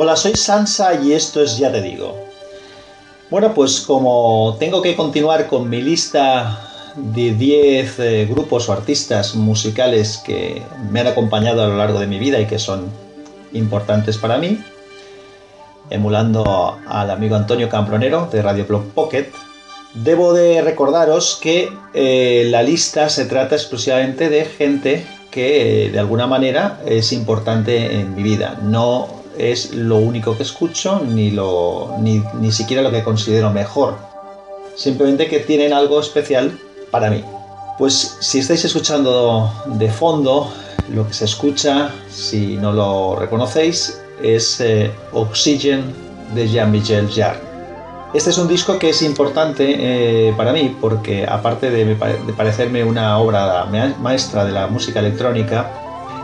[0.00, 2.14] Hola, soy Sansa y esto es Ya te digo.
[3.30, 9.34] Bueno, pues como tengo que continuar con mi lista de 10 eh, grupos o artistas
[9.34, 10.62] musicales que
[10.92, 12.88] me han acompañado a lo largo de mi vida y que son
[13.52, 14.62] importantes para mí,
[15.90, 19.32] emulando al amigo Antonio Campronero de Radio Blog Pocket,
[19.94, 26.28] debo de recordaros que eh, la lista se trata exclusivamente de gente que de alguna
[26.28, 28.60] manera es importante en mi vida.
[28.62, 33.96] No es lo único que escucho ni, lo, ni, ni siquiera lo que considero mejor.
[34.74, 36.58] Simplemente que tienen algo especial
[36.90, 37.24] para mí.
[37.78, 40.52] Pues si estáis escuchando de fondo,
[40.92, 45.84] lo que se escucha, si no lo reconocéis, es eh, Oxygen
[46.34, 47.40] de Jean-Michel Jarre.
[48.14, 52.82] Este es un disco que es importante eh, para mí porque aparte de, de, parecerme
[52.82, 53.66] una obra
[54.00, 55.70] maestra de la música electrónica,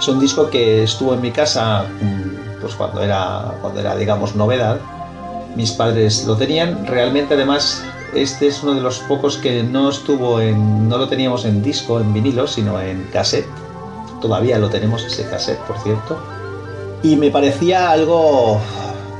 [0.00, 1.86] es un disco que estuvo en mi casa
[2.60, 4.78] pues cuando era, cuando era, digamos, novedad.
[5.54, 6.86] Mis padres lo tenían.
[6.86, 7.82] Realmente, además,
[8.14, 12.00] este es uno de los pocos que no estuvo en, no lo teníamos en disco,
[12.00, 13.48] en vinilo, sino en cassette.
[14.20, 16.18] Todavía lo tenemos ese cassette, por cierto.
[17.02, 18.60] Y me parecía algo,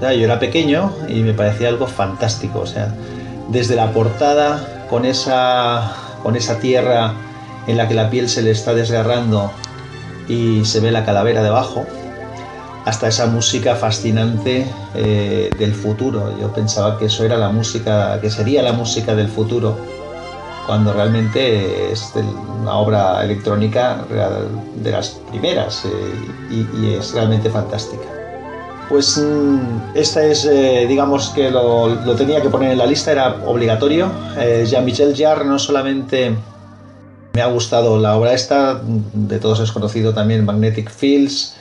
[0.01, 2.61] yo era pequeño y me parecía algo fantástico.
[2.61, 2.95] O sea,
[3.49, 7.13] desde la portada con esa, con esa tierra
[7.67, 9.51] en la que la piel se le está desgarrando
[10.29, 11.85] y se ve la calavera debajo,
[12.87, 16.39] hasta esa música fascinante eh, del futuro.
[16.41, 19.77] Yo pensaba que eso era la música, que sería la música del futuro,
[20.67, 22.13] cuando realmente es
[22.61, 24.05] una obra electrónica
[24.77, 25.89] de las primeras eh,
[26.79, 28.05] y, es realmente fantástica.
[28.89, 33.11] Pues mm, esta es, eh, digamos que lo, lo, tenía que poner en la lista,
[33.11, 34.13] era obligatorio.
[34.65, 36.37] Jean-Michel Jarre no solamente
[37.33, 38.81] me ha gustado la obra esta,
[39.13, 41.57] de todos es conocido también Magnetic Fields,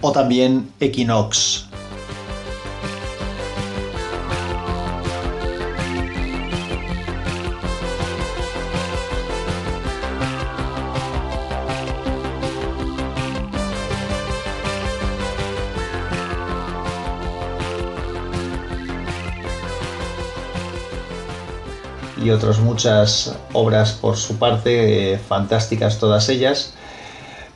[0.00, 1.68] o también Equinox.
[22.28, 26.74] y otras muchas obras por su parte, eh, fantásticas todas ellas.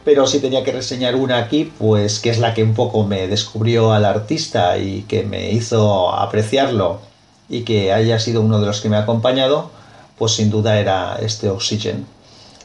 [0.04, 3.28] Pero si tenía que reseñar una aquí, pues que es la que un poco me
[3.28, 7.00] descubrió al artista y que me hizo apreciarlo
[7.48, 9.70] y que haya sido uno de los que me ha acompañado,
[10.18, 12.06] pues sin duda era este Oxygen,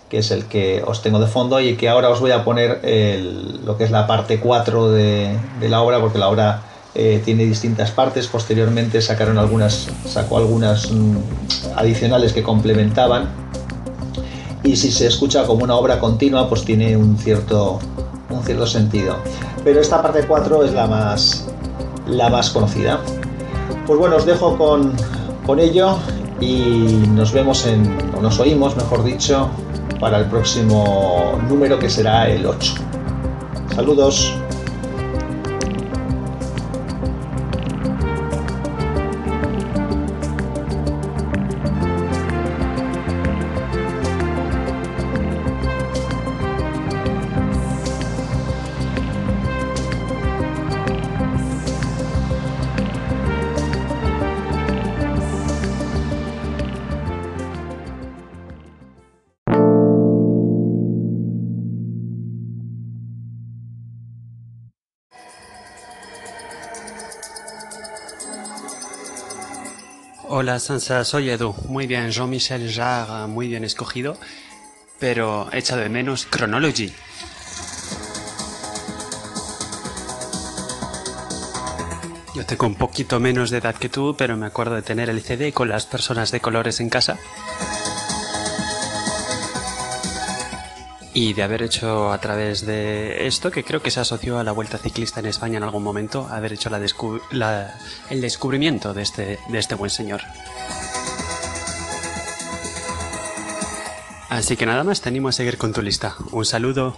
[0.09, 2.79] que es el que os tengo de fondo y que ahora os voy a poner
[2.83, 6.63] el, lo que es la parte 4 de, la obra, porque la obra
[6.95, 8.27] eh, tiene distintas partes.
[8.27, 11.17] Posteriormente sacaron algunas, sacó algunas mm,
[11.75, 13.29] adicionales que complementaban
[14.67, 17.79] y si se escucha como una obra continua, pues tiene un cierto,
[18.29, 19.15] un cierto sentido.
[19.63, 21.47] Pero esta parte 4 es la más,
[22.05, 22.99] la más conocida.
[23.85, 24.91] Pues bueno, os dejo con,
[25.45, 25.97] con ello
[26.41, 29.49] y nos vemos en, o nos oímos, mejor dicho,
[30.01, 32.73] para el próximo número que será el 8.
[33.73, 34.33] Saludos.
[70.29, 71.55] Hola Sansa, soy Edu.
[71.69, 74.17] Muy bien, Jean-Michel Jarre, muy bien escogido,
[74.99, 76.91] pero he echado de menos Chronology.
[82.35, 85.21] Yo tengo un poquito menos de edad que tú, pero me acuerdo de tener el
[85.21, 87.17] CD con las personas de colores en casa.
[91.17, 94.51] Y de haber hecho a través de esto, que creo que se asoció a la
[94.51, 99.73] Vuelta Ciclista en España en algún momento, haber hecho el descubrimiento de este, de este
[99.73, 100.21] buen señor.
[104.29, 106.15] Así que nada más, te animo a seguir con tu lista.
[106.31, 106.95] Un saludo.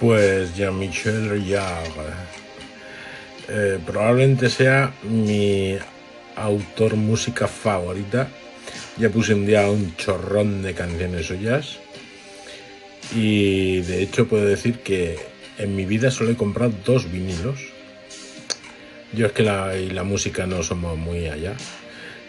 [0.00, 2.14] Pues Jean-Michel Jarre.
[3.48, 5.76] Eh, probablemente sea mi
[6.36, 8.28] autor música favorita.
[8.96, 11.78] Ya puse un día un chorrón de canciones suyas.
[13.12, 15.18] Y de hecho puedo decir que
[15.58, 17.58] en mi vida solo he comprado dos vinilos.
[19.12, 21.54] Yo es que la, y la música no somos muy allá.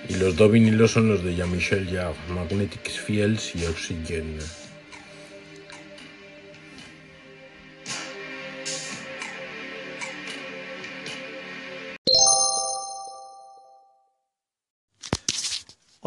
[0.08, 4.40] Y los dos vinilos son los de Jean-Michel Jarre, Magnetic Fields y Oxygen.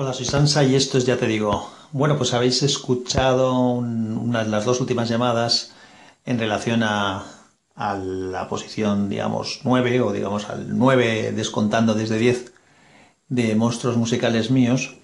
[0.02, 1.70] Hola, soy Sansa y esto es Ya Te Digo.
[1.92, 5.70] Bueno, pues habéis escuchado una de las dos últimas llamadas
[6.26, 7.24] en relación a,
[7.76, 12.52] la posición, digamos, 9 o digamos al 9 descontando desde 10
[13.28, 14.96] de monstruos musicales míos,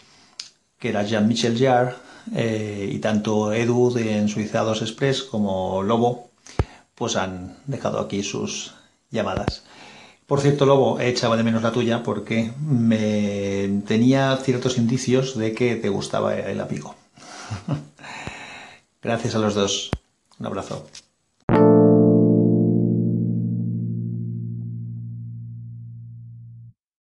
[0.81, 1.95] que era Jean-Michel Jarre
[2.35, 6.29] eh, y tanto Edu de en Suizados Express como Lobo,
[6.97, 8.75] pues han dejado aquí sus
[9.13, 9.63] llamadas.
[10.29, 15.75] Por cierto, Lobo, echaba de menos la tuya porque me tenía ciertos indicios de que
[15.75, 16.95] te gustaba el amigo.
[19.03, 19.91] Gracias a los dos.
[20.39, 20.87] Un abrazo.